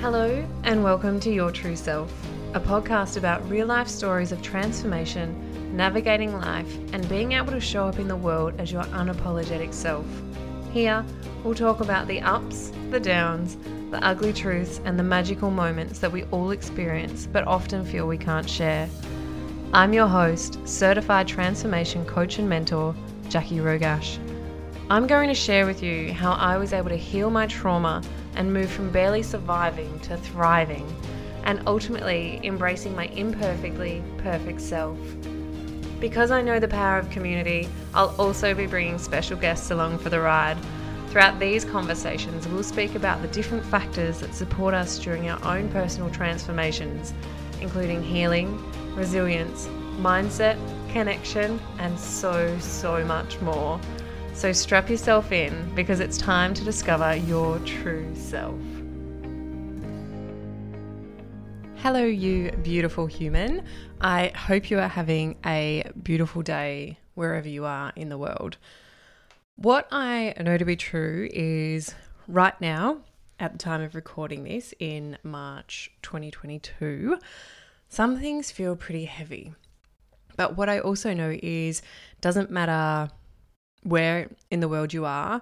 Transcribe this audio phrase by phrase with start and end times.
[0.00, 2.10] Hello, and welcome to Your True Self,
[2.54, 7.86] a podcast about real life stories of transformation, navigating life, and being able to show
[7.86, 10.06] up in the world as your unapologetic self.
[10.72, 11.04] Here,
[11.44, 13.58] we'll talk about the ups, the downs,
[13.90, 18.16] the ugly truths, and the magical moments that we all experience but often feel we
[18.16, 18.88] can't share.
[19.74, 22.94] I'm your host, certified transformation coach and mentor,
[23.28, 24.16] Jackie Rogash.
[24.88, 28.02] I'm going to share with you how I was able to heal my trauma
[28.34, 30.86] and move from barely surviving to thriving,
[31.44, 34.98] and ultimately embracing my imperfectly perfect self.
[36.00, 40.08] Because I know the power of community, I'll also be bringing special guests along for
[40.08, 40.56] the ride.
[41.08, 45.68] Throughout these conversations, we'll speak about the different factors that support us during our own
[45.70, 47.12] personal transformations,
[47.60, 48.58] including healing,
[48.94, 49.66] resilience,
[49.98, 50.56] mindset,
[50.90, 53.80] connection, and so, so much more.
[54.40, 58.58] So strap yourself in because it's time to discover your true self.
[61.82, 63.62] Hello, you beautiful human.
[64.00, 68.56] I hope you are having a beautiful day wherever you are in the world.
[69.56, 71.94] What I know to be true is
[72.26, 73.02] right now,
[73.38, 77.18] at the time of recording this in March 2022,
[77.90, 79.52] some things feel pretty heavy.
[80.36, 81.82] But what I also know is
[82.22, 83.12] doesn't matter
[83.82, 85.40] where in the world you are,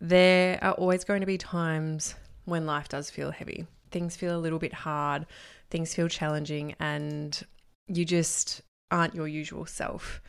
[0.00, 3.66] there are always going to be times when life does feel heavy.
[3.90, 5.26] Things feel a little bit hard,
[5.70, 7.40] things feel challenging, and
[7.86, 10.20] you just aren't your usual self.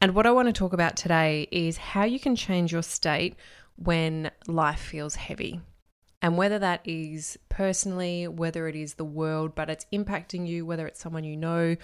[0.00, 3.36] And what I want to talk about today is how you can change your state
[3.76, 5.60] when life feels heavy.
[6.20, 10.86] And whether that is personally, whether it is the world, but it's impacting you, whether
[10.86, 11.76] it's someone you know,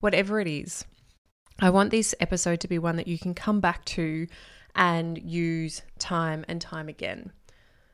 [0.00, 0.84] whatever it is.
[1.60, 4.28] I want this episode to be one that you can come back to
[4.76, 7.32] and use time and time again.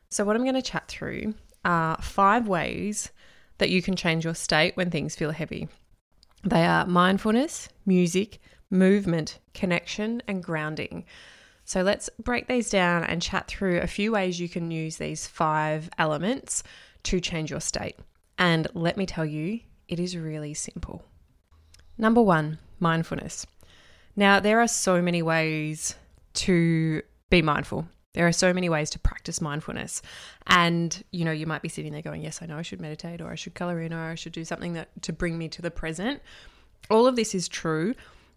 [0.09, 3.09] So, what I'm going to chat through are five ways
[3.57, 5.67] that you can change your state when things feel heavy.
[6.43, 11.05] They are mindfulness, music, movement, connection, and grounding.
[11.63, 15.25] So, let's break these down and chat through a few ways you can use these
[15.25, 16.61] five elements
[17.03, 17.97] to change your state.
[18.37, 21.03] And let me tell you, it is really simple.
[21.97, 23.47] Number one, mindfulness.
[24.15, 25.95] Now, there are so many ways
[26.35, 27.87] to be mindful.
[28.13, 30.01] There are so many ways to practice mindfulness.
[30.47, 33.19] And, you know, you might be sitting there going, yes, I know I should meditate
[33.19, 35.61] or I should color in or I should do something that to bring me to
[35.61, 36.21] the present.
[36.89, 37.93] All of this is true.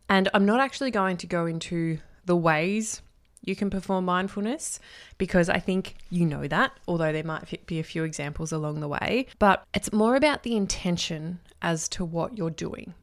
[0.09, 3.03] And I'm not actually going to go into the ways
[3.44, 4.81] you can perform mindfulness
[5.17, 8.88] because I think you know that, although there might be a few examples along the
[8.88, 9.27] way.
[9.38, 12.94] But it's more about the intention as to what you're doing.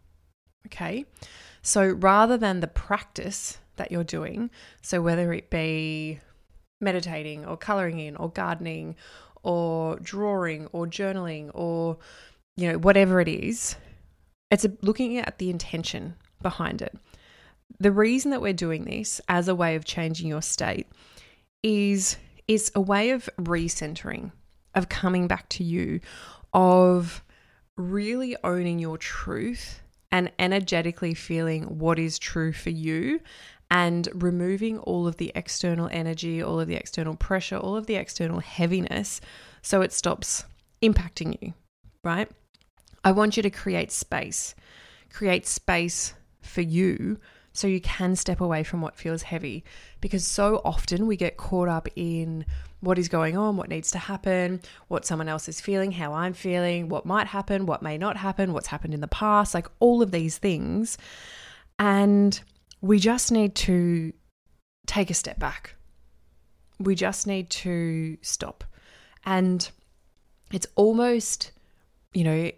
[0.68, 1.06] Okay.
[1.66, 4.52] So rather than the practice that you're doing,
[4.84, 6.20] so whether it be
[6.80, 8.96] meditating or coloring in or gardening
[9.42, 11.98] or drawing or journaling or
[12.56, 13.78] you know whatever it is,
[14.52, 16.96] it's looking at the intention behind it.
[17.80, 20.88] The reason that we're doing this as a way of changing your state
[21.64, 24.32] is it's a way of recentering,
[24.76, 26.00] of coming back to you,
[26.53, 27.24] of
[27.76, 29.82] really owning your truth
[30.16, 33.20] and energetically feeling what is true for you
[33.70, 37.96] and removing all of the external energy, all of the external pressure, all of the
[37.96, 39.20] external heaviness
[39.62, 40.46] so it stops
[40.81, 41.53] impacting you,
[42.02, 42.31] right?
[43.03, 44.56] I want you to create space,
[45.12, 47.20] create space for you
[47.55, 49.63] so you can step away from what feels heavy
[50.01, 52.45] because so often we get caught up in
[52.81, 56.33] what is going on, what needs to happen, what someone else is feeling, how I'm
[56.33, 60.01] feeling, what might happen, what may not happen, what's happened in the past, like all
[60.01, 60.97] of these things.
[61.79, 62.39] And
[62.81, 64.11] we just need to
[64.85, 65.75] take a step back.
[66.77, 68.66] We just need to stop.
[69.25, 69.67] And
[70.51, 71.53] it's almost,
[72.13, 72.51] you know,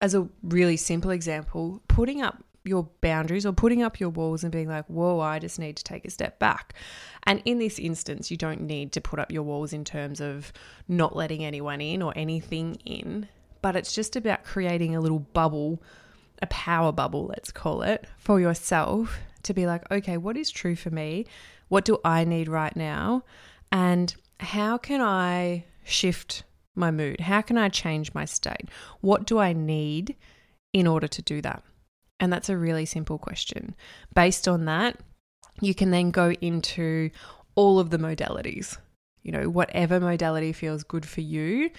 [0.00, 4.52] as a really simple example, putting up your boundaries or putting up your walls and
[4.52, 6.74] being like, whoa, I just need to take a step back.
[7.24, 10.52] And in this instance, you don't need to put up your walls in terms of
[10.86, 13.28] not letting anyone in or anything in,
[13.62, 15.82] but it's just about creating a little bubble,
[16.42, 20.76] a power bubble, let's call it, for yourself to be like, okay, what is true
[20.76, 21.26] for me?
[21.68, 23.24] What do I need right now?
[23.70, 26.44] And how can I shift
[26.74, 27.20] my mood?
[27.20, 28.68] How can I change my state?
[29.00, 30.16] What do I need
[30.72, 31.62] in order to do that?
[32.20, 33.74] And that's a really simple question.
[34.14, 34.98] Based on that,
[35.60, 37.10] you can then go into
[37.54, 38.76] all of the modalities,
[39.22, 41.70] you know, whatever modality feels good for you,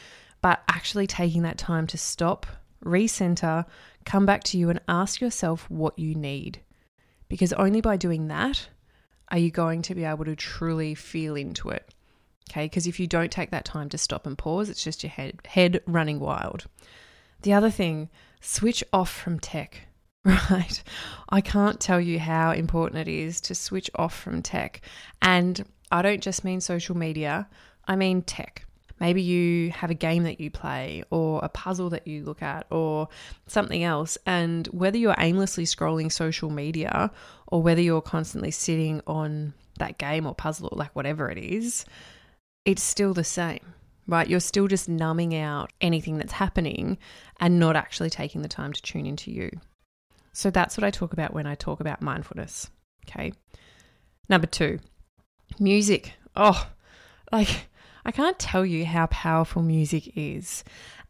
[0.41, 2.45] but actually taking that time to stop,
[2.83, 3.65] recenter,
[4.05, 6.59] come back to you and ask yourself what you need.
[7.27, 8.67] Because only by doing that
[9.29, 11.93] are you going to be able to truly feel into it.
[12.49, 15.11] Okay, because if you don't take that time to stop and pause, it's just your
[15.11, 16.65] head head running wild.
[17.43, 18.09] The other thing,
[18.41, 19.87] switch off from tech.
[20.25, 20.83] Right.
[21.29, 24.81] I can't tell you how important it is to switch off from tech.
[25.21, 27.47] And I don't just mean social media,
[27.87, 28.65] I mean tech.
[28.99, 32.67] Maybe you have a game that you play, or a puzzle that you look at,
[32.69, 33.07] or
[33.47, 34.17] something else.
[34.25, 37.09] And whether you're aimlessly scrolling social media,
[37.47, 41.85] or whether you're constantly sitting on that game or puzzle, or like whatever it is,
[42.65, 43.73] it's still the same,
[44.05, 44.27] right?
[44.27, 46.97] You're still just numbing out anything that's happening
[47.39, 49.49] and not actually taking the time to tune into you.
[50.31, 52.69] So that's what I talk about when I talk about mindfulness.
[53.07, 53.33] Okay.
[54.29, 54.79] Number two,
[55.59, 56.13] music.
[56.35, 56.69] Oh,
[57.31, 57.67] like
[58.05, 60.63] I can't tell you how powerful music is.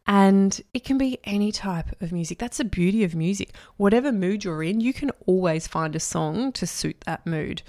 [0.06, 2.38] And it can be any type of music.
[2.38, 3.54] That's the beauty of music.
[3.76, 7.62] Whatever mood you're in, you can always find a song to suit that mood.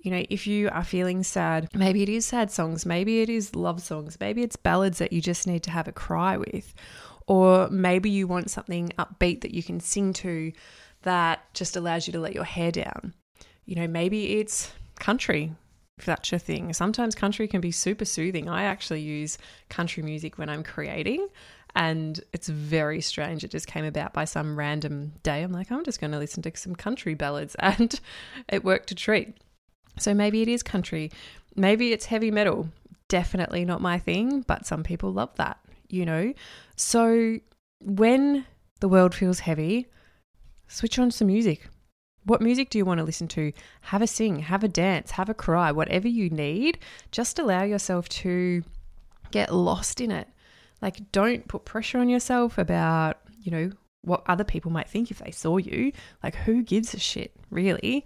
[0.00, 3.56] You know, if you are feeling sad, maybe it is sad songs, maybe it is
[3.56, 6.74] love songs, maybe it's ballads that you just need to have a cry with.
[7.26, 10.52] Or maybe you want something upbeat that you can sing to
[11.02, 13.14] that just allows you to let your hair down.
[13.64, 15.52] You know, maybe it's country,
[15.98, 16.72] if that's your thing.
[16.72, 18.48] Sometimes country can be super soothing.
[18.48, 21.28] I actually use country music when I'm creating,
[21.74, 23.44] and it's very strange.
[23.44, 25.42] It just came about by some random day.
[25.42, 28.00] I'm like, I'm just going to listen to some country ballads, and
[28.48, 29.36] it worked a treat.
[29.98, 31.10] So maybe it is country,
[31.56, 32.68] maybe it's heavy metal.
[33.08, 35.58] Definitely not my thing, but some people love that,
[35.88, 36.34] you know?
[36.76, 37.38] So
[37.80, 38.44] when
[38.80, 39.88] the world feels heavy,
[40.68, 41.68] switch on some music.
[42.24, 43.52] What music do you want to listen to?
[43.82, 46.78] Have a sing, have a dance, have a cry, whatever you need.
[47.10, 48.62] Just allow yourself to
[49.30, 50.28] get lost in it.
[50.82, 53.70] Like, don't put pressure on yourself about, you know,
[54.02, 55.92] what other people might think if they saw you.
[56.22, 58.04] Like, who gives a shit, really?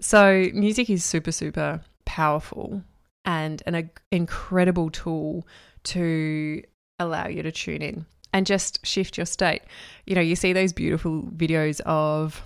[0.00, 2.82] So, music is super, super powerful
[3.24, 5.46] and an incredible tool
[5.84, 6.62] to
[6.98, 9.62] allow you to tune in and just shift your state.
[10.06, 12.42] You know, you see those beautiful videos of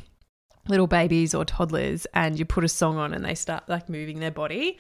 [0.69, 4.21] little babies or toddlers, and you put a song on and they start like moving
[4.21, 4.79] their body,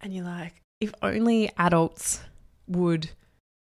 [0.00, 2.20] and you're like, if only adults
[2.66, 3.10] would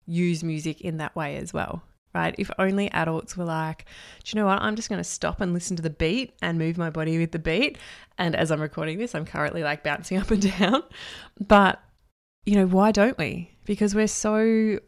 [0.06, 1.82] use music in that way as well.
[2.14, 2.34] Right?
[2.36, 3.86] If only adults were like,
[4.22, 4.60] do you know what?
[4.60, 7.32] I'm just going to stop and listen to the beat and move my body with
[7.32, 7.78] the beat.
[8.18, 10.82] And as I'm recording this, I'm currently like bouncing up and down.
[11.40, 11.82] But,
[12.44, 13.50] you know, why don't we?
[13.64, 14.78] Because we're so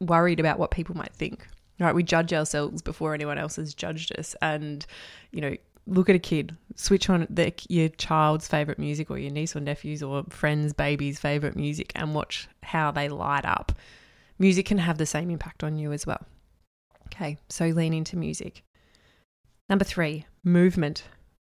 [0.00, 1.46] worried about what people might think.
[1.78, 1.94] Right?
[1.94, 4.34] We judge ourselves before anyone else has judged us.
[4.40, 4.86] And,
[5.30, 5.56] you know,
[5.86, 9.60] look at a kid, switch on the, your child's favorite music or your niece or
[9.60, 13.72] nephew's or friend's baby's favorite music and watch how they light up.
[14.38, 16.24] Music can have the same impact on you as well.
[17.06, 18.62] Okay, so lean into music.
[19.68, 21.04] Number three, movement.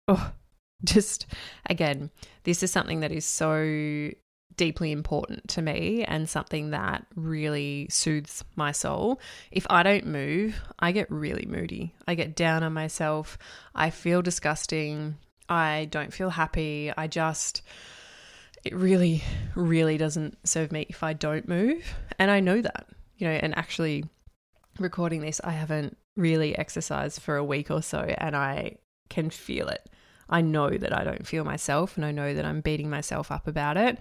[0.08, 0.32] Oh,
[0.84, 1.26] just
[1.70, 2.12] again,
[2.44, 4.12] this is something that is so
[4.58, 9.20] deeply important to me and something that really soothes my soul.
[9.52, 11.94] If I don't move, I get really moody.
[12.08, 13.38] I get down on myself.
[13.74, 15.18] I feel disgusting.
[15.50, 16.92] I don't feel happy.
[16.96, 17.62] I just,
[18.64, 19.24] it really,
[19.56, 21.94] really doesn't serve me if I don't move.
[22.18, 22.88] And I know that,
[23.18, 24.06] you know, and actually
[24.80, 28.78] recording this, I haven't really exercised for a week or so and I
[29.10, 29.88] can feel it.
[30.30, 33.48] I know that I don't feel myself and I know that I'm beating myself up
[33.48, 34.00] about it.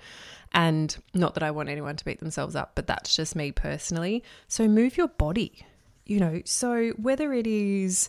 [0.52, 4.22] And not that I want anyone to beat themselves up, but that's just me personally.
[4.48, 5.66] So move your body,
[6.06, 6.40] you know.
[6.44, 8.08] So whether it is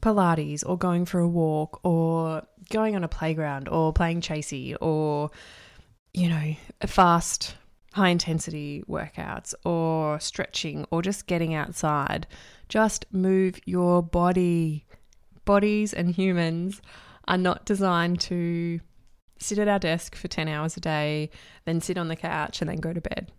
[0.00, 5.30] Pilates or going for a walk or going on a playground or playing chasey or,
[6.12, 6.54] you know,
[6.86, 7.56] fast,
[7.92, 12.26] high intensity workouts or stretching or just getting outside,
[12.68, 14.86] just move your body.
[15.44, 16.80] Bodies and humans
[17.26, 18.80] are not designed to
[19.38, 21.30] sit at our desk for 10 hours a day,
[21.64, 23.32] then sit on the couch and then go to bed.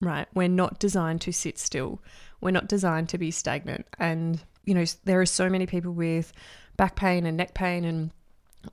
[0.00, 0.26] Right?
[0.34, 2.00] We're not designed to sit still.
[2.40, 3.86] We're not designed to be stagnant.
[3.98, 6.32] And, you know, there are so many people with
[6.76, 8.10] back pain and neck pain and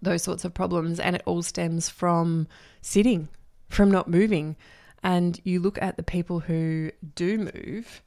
[0.01, 2.47] those sorts of problems, and it all stems from
[2.81, 3.27] sitting,
[3.69, 4.55] from not moving.
[5.03, 8.01] And you look at the people who do move,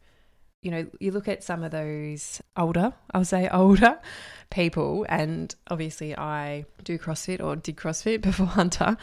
[0.63, 3.99] you know, you look at some of those older, I'll say older
[4.51, 8.97] people, and obviously I do CrossFit or did CrossFit before Hunter,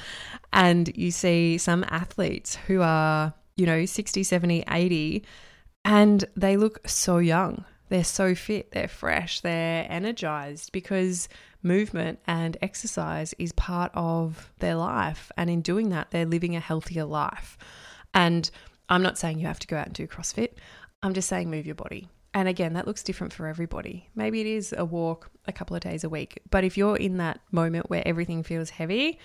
[0.53, 5.23] and you see some athletes who are, you know, 60, 70, 80,
[5.83, 7.65] and they look so young.
[7.89, 11.27] They're so fit, they're fresh, they're energized because
[11.61, 15.31] movement and exercise is part of their life.
[15.35, 17.57] And in doing that, they're living a healthier life.
[18.13, 18.49] And
[18.89, 20.51] I'm not saying you have to go out and do CrossFit.
[21.01, 22.09] I'm just saying move your body.
[22.33, 24.09] And again, that looks different for everybody.
[24.15, 26.41] Maybe it is a walk a couple of days a week.
[26.51, 29.17] But if you're in that moment where everything feels heavy,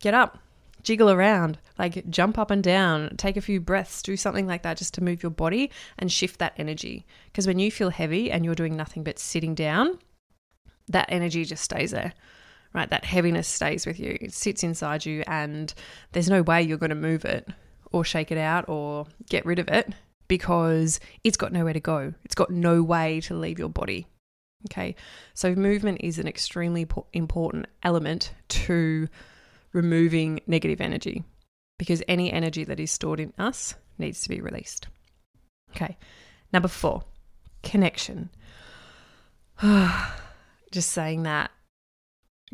[0.00, 0.38] get up,
[0.82, 4.78] jiggle around, like jump up and down, take a few breaths, do something like that
[4.78, 7.06] just to move your body and shift that energy.
[7.26, 9.98] Because when you feel heavy and you're doing nothing but sitting down,
[10.88, 12.14] that energy just stays there,
[12.72, 12.88] right?
[12.88, 15.74] That heaviness stays with you, it sits inside you, and
[16.12, 17.48] there's no way you're going to move it
[17.92, 19.92] or shake it out or get rid of it
[20.28, 22.14] because it's got nowhere to go.
[22.24, 24.06] It's got no way to leave your body.
[24.70, 24.96] Okay,
[25.34, 29.08] so movement is an extremely important element to
[29.72, 31.22] removing negative energy
[31.78, 34.88] because any energy that is stored in us needs to be released.
[35.70, 35.96] Okay,
[36.52, 37.04] number four,
[37.62, 38.30] connection.
[40.72, 41.50] Just saying that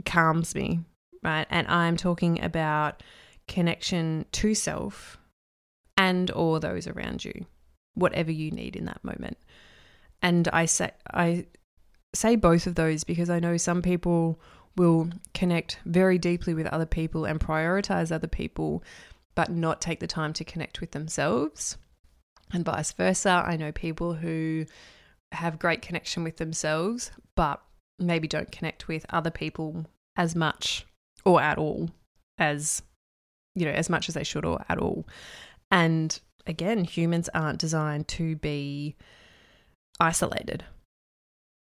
[0.05, 0.81] calms me,
[1.23, 1.47] right?
[1.51, 3.03] And I'm talking about
[3.49, 5.19] connection to self
[5.97, 7.47] and or those around you,
[7.95, 9.37] whatever you need in that moment.
[10.23, 11.47] And I say I
[12.15, 14.41] say both of those because I know some people
[14.77, 18.83] will connect very deeply with other people and prioritize other people,
[19.35, 21.77] but not take the time to connect with themselves.
[22.53, 23.45] And vice versa.
[23.47, 24.67] I know people who
[25.33, 27.63] have great connection with themselves, but
[27.99, 30.87] maybe don't connect with other people as much
[31.25, 31.91] or at all
[32.39, 32.83] as,
[33.55, 35.07] you know, as much as they should or at all.
[35.71, 38.97] And again, humans aren't designed to be
[40.01, 40.65] isolated.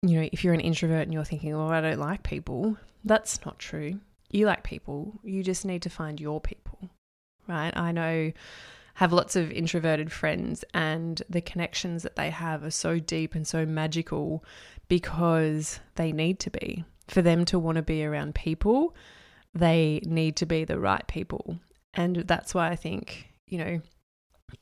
[0.01, 3.43] You know, if you're an introvert and you're thinking, oh, I don't like people, that's
[3.45, 3.99] not true.
[4.29, 5.19] You like people.
[5.23, 6.89] You just need to find your people,
[7.47, 7.75] right?
[7.75, 8.31] I know
[8.95, 13.45] have lots of introverted friends and the connections that they have are so deep and
[13.45, 14.43] so magical
[14.87, 16.83] because they need to be.
[17.07, 18.95] For them to want to be around people,
[19.53, 21.59] they need to be the right people.
[21.93, 23.81] And that's why I think, you know,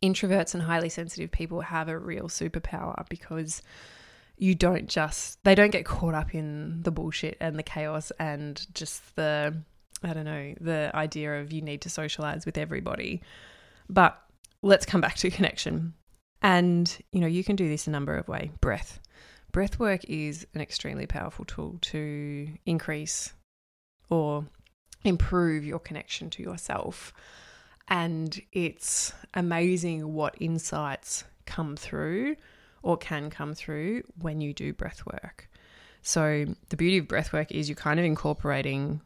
[0.02, 3.62] introverts and highly sensitive people have a real superpower because
[4.38, 8.66] you don't just they don't get caught up in the bullshit and the chaos and
[8.74, 9.56] just the
[10.04, 13.22] I don't know, the idea of you need to socialize with everybody.
[13.90, 14.22] But
[14.62, 15.94] let's come back to connection.
[16.42, 18.50] And you know, you can do this a number of ways.
[18.60, 19.00] Breath.
[19.52, 23.34] Breath work is an extremely powerful tool to increase
[24.10, 24.46] or
[25.04, 27.14] improve your connection to yourself.
[27.88, 32.36] And it's amazing what insights come through
[32.82, 35.50] or can come through when you do breath work.
[36.02, 39.02] So, the beauty of breath work is you're kind of incorporating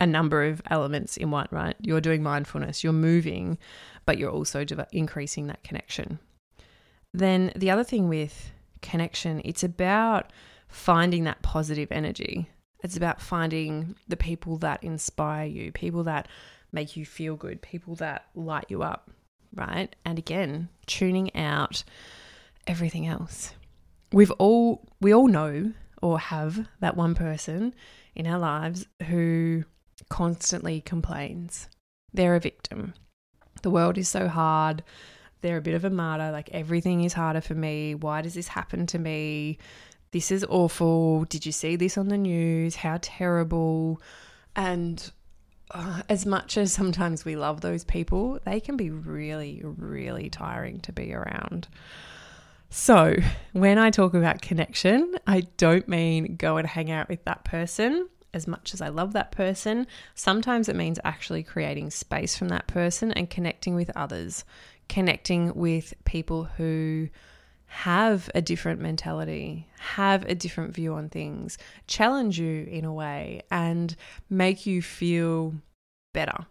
[0.00, 1.74] a number of elements in one, right?
[1.80, 3.58] You're doing mindfulness, you're moving,
[4.06, 6.20] but you're also increasing that connection.
[7.12, 10.32] Then, the other thing with connection, it's about
[10.68, 12.48] finding that positive energy.
[12.84, 16.28] It's about finding the people that inspire you, people that
[16.72, 19.10] make you feel good, people that light you up,
[19.54, 19.94] right?
[20.04, 21.84] And again, tuning out
[22.66, 23.54] everything else.
[24.12, 25.72] We've all we all know
[26.02, 27.74] or have that one person
[28.14, 29.64] in our lives who
[30.08, 31.68] constantly complains.
[32.12, 32.94] They're a victim.
[33.62, 34.82] The world is so hard.
[35.40, 36.30] They're a bit of a martyr.
[36.32, 37.94] Like everything is harder for me.
[37.94, 39.58] Why does this happen to me?
[40.10, 41.24] This is awful.
[41.24, 42.76] Did you see this on the news?
[42.76, 44.00] How terrible.
[44.56, 45.10] And
[45.70, 50.80] uh, as much as sometimes we love those people, they can be really, really tiring
[50.80, 51.68] to be around.
[52.70, 53.16] So,
[53.52, 58.08] when I talk about connection, I don't mean go and hang out with that person
[58.34, 59.86] as much as I love that person.
[60.14, 64.44] Sometimes it means actually creating space from that person and connecting with others,
[64.88, 67.08] connecting with people who
[67.68, 73.42] have a different mentality, have a different view on things, challenge you in a way,
[73.50, 73.94] and
[74.28, 75.54] make you feel
[76.12, 76.46] better.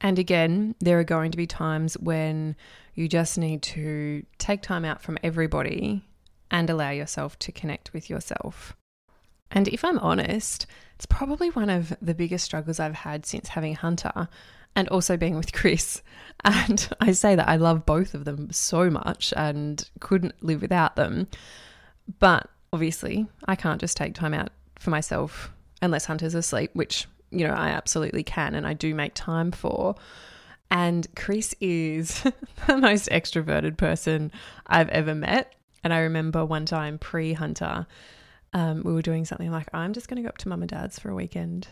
[0.00, 2.56] And again, there are going to be times when
[2.94, 6.04] you just need to take time out from everybody
[6.50, 8.76] and allow yourself to connect with yourself.
[9.50, 10.66] And if I'm honest,
[10.96, 14.28] it's probably one of the biggest struggles I've had since having Hunter
[14.78, 16.02] and also being with Chris.
[16.44, 20.94] And I say that I love both of them so much and couldn't live without
[20.94, 21.26] them.
[22.20, 25.50] But obviously, I can't just take time out for myself
[25.82, 29.96] unless Hunter's asleep, which you know, I absolutely can and I do make time for.
[30.70, 32.22] And Chris is
[32.68, 34.30] the most extroverted person
[34.68, 35.56] I've ever met.
[35.82, 37.84] And I remember one time pre Hunter,
[38.52, 40.70] um, we were doing something like, I'm just going to go up to mum and
[40.70, 41.66] dad's for a weekend.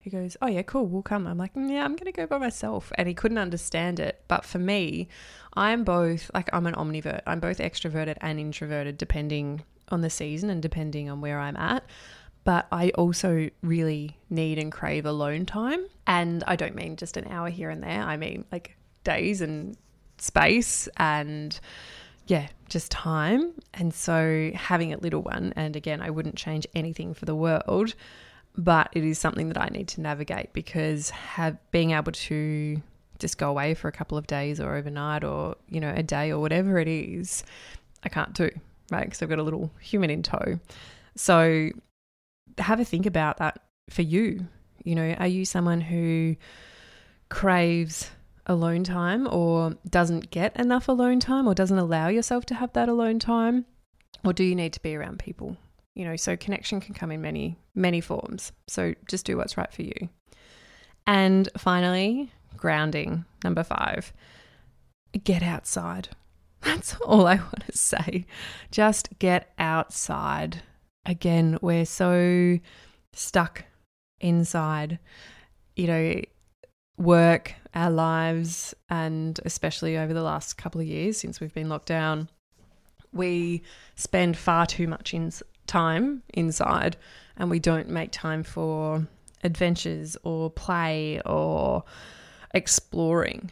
[0.00, 1.26] He goes, Oh, yeah, cool, we'll come.
[1.26, 2.92] I'm like, mm, Yeah, I'm going to go by myself.
[2.96, 4.22] And he couldn't understand it.
[4.28, 5.08] But for me,
[5.54, 7.22] I'm both, like, I'm an omnivert.
[7.26, 11.84] I'm both extroverted and introverted, depending on the season and depending on where I'm at
[12.48, 15.84] but I also really need and crave alone time.
[16.06, 18.74] And I don't mean just an hour here and there, I mean like
[19.04, 19.76] days and
[20.16, 21.60] space and
[22.26, 23.52] yeah, just time.
[23.74, 27.94] And so having a little one, and again, I wouldn't change anything for the world,
[28.58, 32.82] but it is something that I need to navigate because have being able to
[33.20, 36.30] just go away for a couple of days or overnight or you know a day
[36.30, 37.44] or whatever it is,
[38.02, 38.50] I can't do
[38.90, 40.58] right because I've got a little human in tow.
[41.14, 41.70] So
[42.58, 43.60] have a think about that
[43.90, 44.46] for you.
[44.82, 46.34] You know, are you someone who
[47.28, 48.10] craves
[48.46, 52.88] alone time or doesn't get enough alone time or doesn't allow yourself to have that
[52.88, 53.66] alone time?
[54.24, 55.56] Or do you need to be around people?
[55.98, 58.52] You know, so connection can come in many, many forms.
[58.68, 60.08] So just do what's right for you.
[61.08, 64.12] And finally, grounding, number five,
[65.24, 66.10] get outside.
[66.62, 68.26] That's all I want to say.
[68.70, 70.62] Just get outside.
[71.04, 72.60] Again, we're so
[73.12, 73.64] stuck
[74.20, 75.00] inside,
[75.74, 76.20] you know,
[76.96, 81.86] work, our lives, and especially over the last couple of years since we've been locked
[81.86, 82.28] down,
[83.12, 83.62] we
[83.94, 85.32] spend far too much in
[85.68, 86.96] time inside
[87.36, 89.06] and we don't make time for
[89.44, 91.84] adventures or play or
[92.52, 93.50] exploring.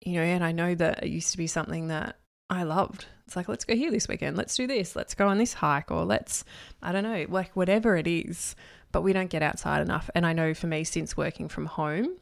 [0.00, 2.16] You know, and I know that it used to be something that
[2.50, 3.06] I loved.
[3.26, 4.36] It's like, let's go here this weekend.
[4.36, 4.94] Let's do this.
[4.94, 6.44] Let's go on this hike or let's,
[6.82, 8.54] I don't know, like whatever it is.
[8.92, 10.08] But we don't get outside enough.
[10.14, 12.16] And I know for me, since working from home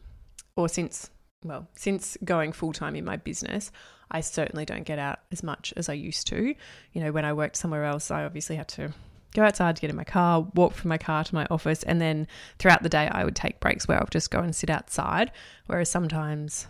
[0.57, 1.11] or since,
[1.45, 3.71] well, since going full time in my business,
[4.11, 6.55] I certainly don't get out as much as I used to.
[6.93, 8.93] You know, when I worked somewhere else, I obviously had to
[9.35, 12.01] go outside to get in my car, walk from my car to my office, and
[12.01, 14.71] then throughout the day, I would take breaks where I would just go and sit
[14.71, 15.33] outside.
[15.67, 16.67] Whereas sometimes,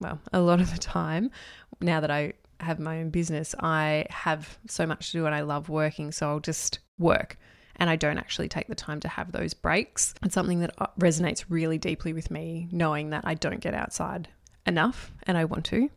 [0.00, 1.30] well, a lot of the time,
[1.80, 5.40] now that I have my own business, I have so much to do and I
[5.40, 6.12] love working.
[6.12, 7.38] So I'll just work
[7.82, 10.14] and I don't actually take the time to have those breaks.
[10.22, 14.28] It's something that uh, resonates really deeply with me, knowing that I don't get outside
[14.64, 15.90] enough and I want to.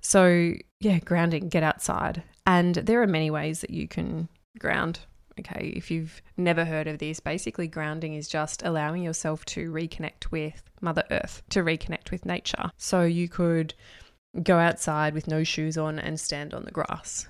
[0.00, 2.24] So, yeah, grounding, get outside.
[2.48, 4.98] And there are many ways that you can ground.
[5.38, 10.32] Okay, if you've never heard of this, basically grounding is just allowing yourself to reconnect
[10.32, 12.72] with Mother Earth, to reconnect with nature.
[12.76, 13.72] So you could
[14.42, 17.28] go outside with no shoes on and stand on the grass.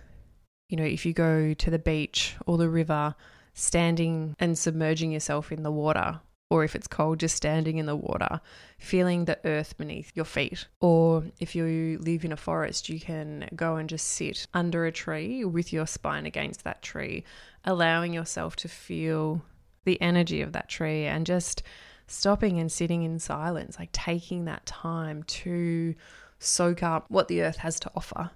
[0.71, 3.14] You know, if you go to the beach or the river,
[3.61, 7.94] standing and submerging yourself in the water, or if it's cold, just standing in the
[7.94, 8.40] water,
[8.79, 10.66] feeling the earth beneath your feet.
[10.81, 14.92] Or if you live in a forest, you can go and just sit under a
[14.92, 17.25] tree with your spine against that tree,
[17.64, 19.42] allowing yourself to feel
[19.85, 21.62] the energy of that tree and just
[22.07, 25.94] stopping and sitting in silence, like taking that time to
[26.40, 28.31] soak up what the earth has to offer.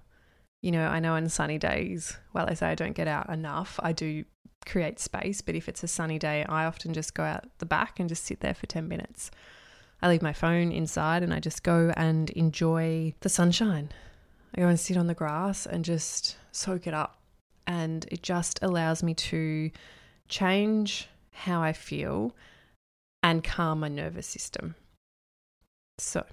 [0.62, 3.80] You know, I know in sunny days, while I say I don't get out enough,
[3.82, 4.24] I do
[4.66, 5.40] create space.
[5.40, 8.24] But if it's a sunny day, I often just go out the back and just
[8.24, 9.30] sit there for 10 minutes.
[10.02, 13.90] I leave my phone inside and I just go and enjoy the sunshine.
[14.54, 17.18] I go and sit on the grass and just soak it up.
[17.66, 19.70] And it just allows me to
[20.28, 22.34] change how I feel
[23.22, 24.74] and calm my nervous system.
[25.98, 26.24] So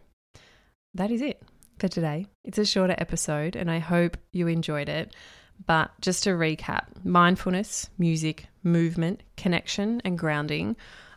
[0.94, 1.42] that is it
[1.80, 2.28] for today.
[2.44, 5.16] It's a shorter episode and I hope you enjoyed it.
[5.66, 10.76] But just to recap mindfulness, music, movement, connection, and grounding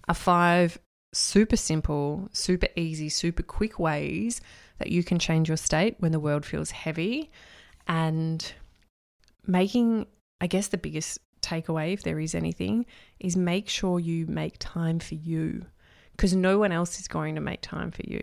[0.08, 0.78] are five
[1.12, 4.40] super simple, super easy, super quick ways
[4.78, 7.30] that you can change your state when the world feels heavy.
[7.86, 8.52] And
[9.46, 10.06] making,
[10.40, 12.86] I guess, the biggest takeaway, if there is anything,
[13.20, 15.66] is make sure you make time for you
[16.12, 18.20] because no one else is going to make time for you,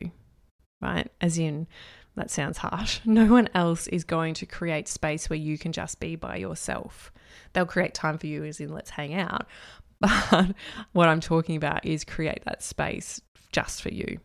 [0.81, 1.09] right?
[1.19, 1.67] As in,
[2.15, 2.99] that sounds harsh.
[3.05, 7.11] No one else is going to create space where you can just be by yourself.
[7.53, 9.47] They'll create time for you, as in, let's hang out.
[10.01, 10.55] But
[10.93, 13.21] what I'm talking about is create that space
[13.51, 14.19] just for you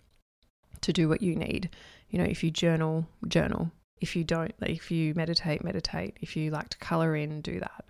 [0.81, 1.69] to do what you need.
[2.09, 3.71] You know, if you journal, journal.
[4.01, 6.17] If you don't, if you meditate, meditate.
[6.21, 7.85] If you like to color in, do that.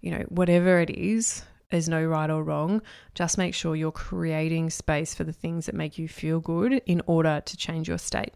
[0.00, 2.82] You know, whatever it is, there's no right or wrong.
[3.14, 7.02] Just make sure you're creating space for the things that make you feel good in
[7.06, 8.32] order to change your state.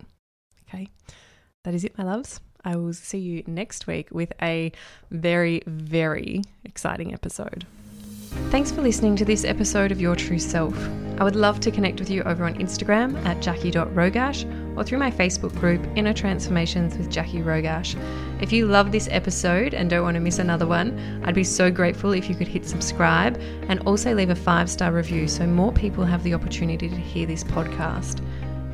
[0.69, 0.89] Okay,
[1.65, 2.41] that is it, my loves.
[2.65, 4.73] I will see you next week with a
[5.11, 7.67] very, very exciting episode.
[8.51, 10.75] Thanks for listening to this episode of Your True Self.
[11.19, 15.11] I would love to connect with you over on Instagram at jackie.rogash or through my
[15.11, 17.97] Facebook group, Inner Transformations with Jackie Rogash.
[18.41, 21.71] If you love this episode and don't want to miss another one, I'd be so
[21.71, 25.73] grateful if you could hit subscribe and also leave a five star review so more
[25.73, 28.23] people have the opportunity to hear this podcast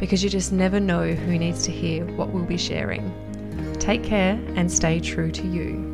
[0.05, 3.11] because you just never know who needs to hear what we'll be sharing.
[3.79, 5.94] Take care and stay true to you.